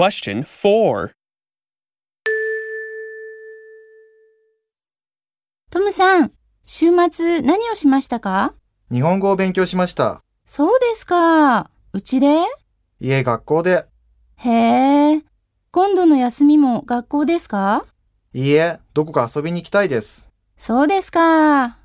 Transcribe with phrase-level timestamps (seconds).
[0.00, 1.10] Question 4.
[5.70, 6.32] トムさん、
[6.64, 8.54] 週末何をしましたか？
[8.90, 10.22] 日本語を勉強しました。
[10.46, 11.70] そうですか。
[11.92, 12.28] うちで？
[13.00, 13.88] いえ、学校で。
[14.36, 15.22] へえ。
[15.70, 17.84] 今度の休みも学校ですか？
[18.32, 20.30] いいえ、どこか遊びに行きたいです。
[20.56, 21.76] そうですか。